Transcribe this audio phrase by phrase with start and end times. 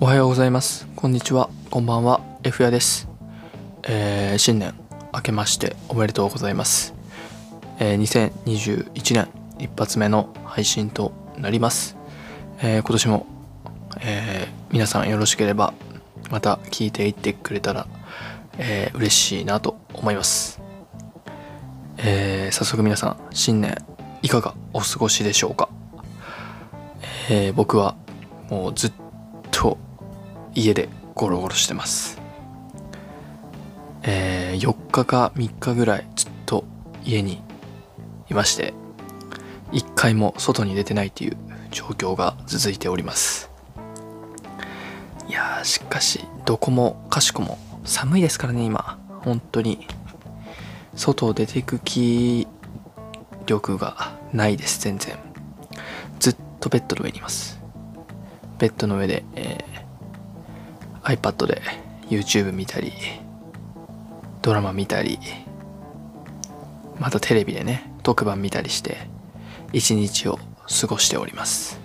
[0.00, 0.86] おはようございます。
[0.94, 1.50] こんにちは。
[1.70, 2.20] こんばんは。
[2.44, 3.08] F やです。
[3.82, 4.72] えー新年
[5.12, 6.94] 明けましておめでとうございます。
[7.80, 9.28] えー2021年
[9.58, 11.96] 一発目の配信となります。
[12.62, 13.26] えー今年も、
[14.00, 15.74] えー皆さんよろしければ
[16.30, 17.88] また聞いていってくれたら、
[18.56, 20.60] えー嬉しいなと思います。
[21.96, 23.76] えー早速皆さん新年
[24.22, 25.68] いかがお過ごしでしょうか、
[27.30, 27.96] えー僕は
[28.48, 29.07] もうずっと
[30.54, 32.20] 家でゴロゴロしてます。
[34.02, 36.64] えー4日か3日ぐらいずっと
[37.04, 37.40] 家に
[38.28, 38.74] いまして
[39.70, 41.36] 一回も外に出てないという
[41.70, 43.50] 状況が続いております。
[45.28, 48.98] いやーしかしどこもかしこも寒いですからね今。
[49.22, 49.86] 本当に。
[50.94, 52.48] 外を出ていく気
[53.46, 55.16] 力がないです全然。
[56.18, 57.60] ずっとベッドの上にいます。
[58.58, 59.87] ベッドの上で、えー
[61.08, 61.62] iPad で
[62.10, 62.92] YouTube 見たり
[64.42, 65.18] ドラマ見たり
[66.98, 69.08] またテレビでね特番見たりして
[69.72, 70.38] 一日を
[70.80, 71.80] 過ごしております。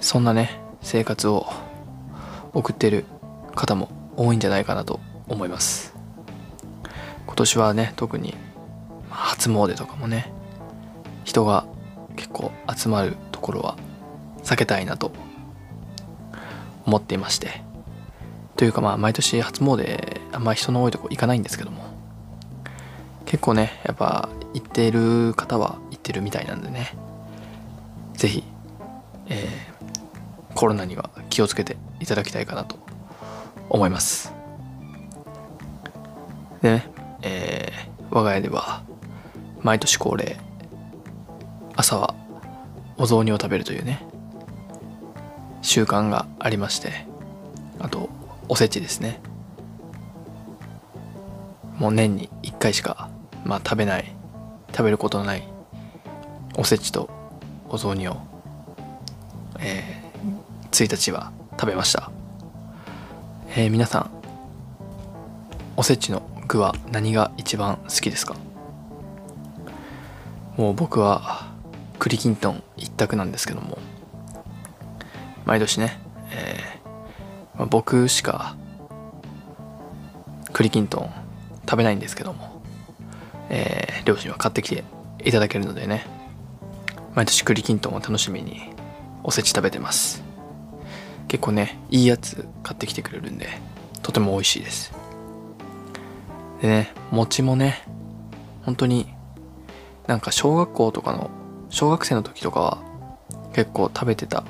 [0.00, 1.48] そんなね生活を
[2.52, 3.04] 送ってる
[3.56, 5.96] 方も多いんじゃないかなと思います。
[7.26, 8.36] 今年はね特に
[9.10, 10.32] 初詣とかもね
[11.24, 11.66] 人が
[12.14, 13.76] 結構集まるところは
[14.44, 15.10] 避けたいなと
[16.88, 17.62] 思っていまして。
[18.56, 21.84] というかまあ毎年初詣あんまり人の多いとこ行かないんですけども。
[23.26, 26.96] 結構ねやっぱ行っている方は行ってるみたいなんでね。
[28.14, 28.42] 是非、
[29.28, 29.78] えー
[30.54, 32.80] コロナには気をつけていただきたいかなと
[33.68, 34.32] 思います。
[36.62, 36.90] でね、
[37.22, 38.82] えー我が家では
[39.60, 40.38] 毎年恒例
[41.76, 42.14] 朝は
[42.96, 44.04] お雑煮を食べるというね
[45.62, 47.06] 習慣がありまして
[47.78, 48.08] あと
[48.48, 49.20] おせちですね。
[51.78, 53.08] もう年に1回しか
[53.44, 54.12] まあ食べない
[54.72, 55.46] 食べることのない
[56.56, 57.08] おせちと
[57.68, 58.16] お雑煮を
[59.60, 62.10] えー1日は食べました。
[63.50, 64.10] えー皆さん
[65.76, 68.34] おせちの具は何が一番好きですか？
[70.56, 71.46] もう僕は
[72.00, 73.78] 栗きんとん一択なんですけども
[75.48, 75.98] 毎年ね、
[76.30, 76.88] えー
[77.58, 78.54] まあ僕しか
[80.52, 81.10] 栗きんとん
[81.62, 82.62] 食べないんですけども、
[83.48, 84.84] えー両親は買ってきて
[85.24, 86.06] いただけるのでね
[87.14, 88.70] 毎年栗きんとんを楽しみに
[89.24, 90.22] おせち食べてます。
[91.28, 93.48] 結構ねいいやつ買ってきてくれるんで
[94.02, 94.92] とても美味しいです。
[96.60, 97.84] でね餅もね
[98.64, 99.08] 本当に
[100.06, 101.30] なんか小学校とかの
[101.70, 102.78] 小学生の時とかは
[103.54, 104.44] 結構食べてた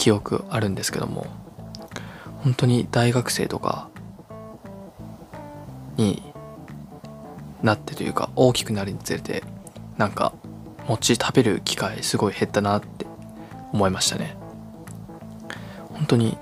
[0.00, 1.26] 記憶あるんですけども
[2.42, 3.90] 本当に大学生とか
[5.98, 6.22] に
[7.62, 9.44] なってというか大きくなるにつれて
[9.98, 10.32] なんか
[10.88, 13.04] 餅食べる機会すごい減ったなって
[13.74, 14.38] 思いましたね。
[15.90, 16.38] 本当に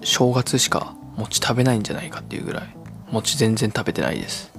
[0.00, 2.76] 正月しか餅食べないんじゃないかっていうぐらい
[3.10, 4.50] 餅全然食べてないです。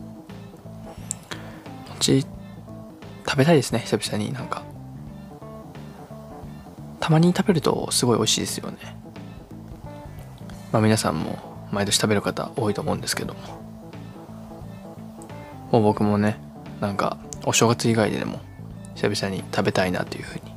[1.89, 4.64] 餅食べたいですね久々になんか。
[7.05, 8.77] たまに食べるとすごい美味しいですよね。
[10.71, 11.37] まあ皆さんも
[11.71, 13.39] 毎年食べる方多いと思うんですけども。
[15.71, 16.39] もう僕もね
[16.81, 18.39] なんかお正月以外ででも
[18.95, 20.51] 久々に食べたいなというふうに、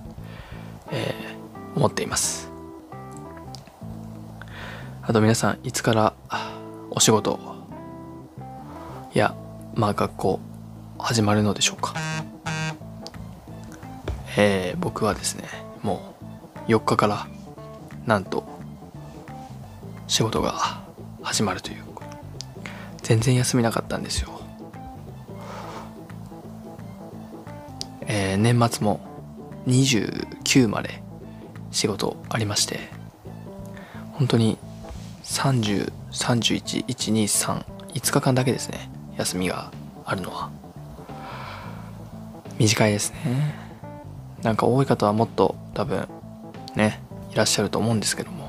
[0.91, 2.51] えー思っています。
[5.03, 6.15] あと皆さんいつから
[6.91, 7.39] お仕事
[9.15, 9.35] いや
[9.75, 10.41] まあ学校
[10.99, 11.93] 始まるのでしょうか。
[14.39, 15.45] えー僕はですね
[15.83, 16.18] もう
[16.69, 17.27] 4日から
[18.07, 18.45] なんと
[20.07, 20.83] 仕事が
[21.23, 21.89] 始まるという。
[23.09, 24.39] 全然休みなかったんですよ。
[28.07, 29.01] えー年末も
[29.67, 31.03] 29まで
[31.71, 32.81] 仕事ありまして
[34.13, 34.59] 本当に
[35.25, 37.65] 30311235
[37.95, 38.91] 日間だけですね。
[39.17, 39.73] 休みが
[40.05, 40.51] あるのは。
[42.59, 43.55] 短いですね。
[44.43, 46.07] なんか多い方はもっと多分
[46.77, 47.01] ね
[47.33, 48.49] いらっしゃると思うんですけども。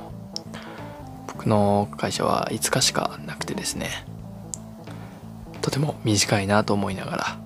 [1.27, 4.05] 僕の会社は5日しかなくてですね。
[5.61, 7.39] とても短いなと思いながら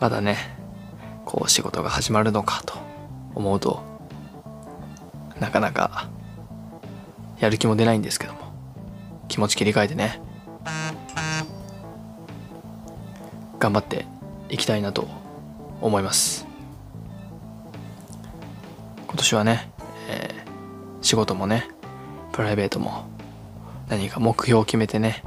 [0.00, 0.36] まだね
[1.24, 2.74] こう仕事が始まるのかと
[3.34, 3.82] 思うと
[5.40, 6.08] なかなか
[7.38, 8.44] やる気も出ないんですけども。
[9.28, 10.20] 気持ち切り替えてね
[13.58, 14.06] 頑張って
[14.48, 15.08] いきたいなと
[15.80, 16.43] 思います。
[19.24, 19.70] 年はね、
[20.08, 20.44] えー
[21.00, 21.68] 仕事もね
[22.32, 23.04] プライベートも
[23.90, 25.22] 何か目標を決めてね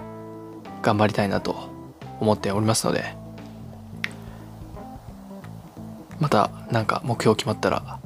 [0.81, 1.69] 頑張りたいなと
[2.19, 3.15] 思っておりますので
[6.19, 7.99] また何か目標決まったら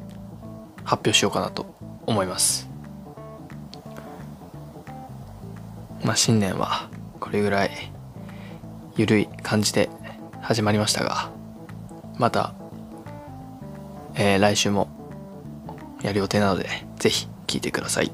[0.83, 1.73] 発表しようかなと
[2.05, 2.67] 思います。
[6.03, 6.89] まあ新年は
[7.21, 7.71] これぐらい
[8.97, 9.89] ゆるい感じで
[10.41, 11.31] 始まりましたが
[12.17, 12.53] また、
[14.15, 15.00] えー来週も
[16.03, 16.67] やる予定なので
[16.97, 18.11] ぜひ聞いてください、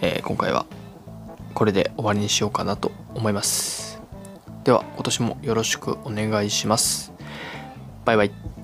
[0.00, 0.66] えー今回は
[1.56, 3.98] これで終わりにしようかなと思います。
[4.64, 7.12] では今年もよろしくお願いします。
[8.04, 8.55] バイバイ。